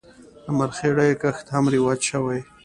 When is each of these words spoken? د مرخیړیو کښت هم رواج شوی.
د 0.45 0.47
مرخیړیو 0.57 1.19
کښت 1.21 1.45
هم 1.53 1.65
رواج 1.73 1.99
شوی. 2.09 2.39